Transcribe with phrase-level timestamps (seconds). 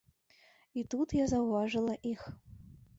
[0.79, 2.29] І тут я заўважыла іх.